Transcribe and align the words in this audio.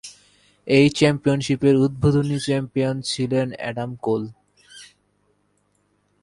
এই 0.67 0.87
চ্যাম্পিয়নশিপের 0.97 1.75
উদ্বোধনী 1.77 2.37
চ্যাম্পিয়ন 2.39 2.95
ছিলেন 3.01 3.47
এডাম 3.69 3.91
কোল। 4.01 4.23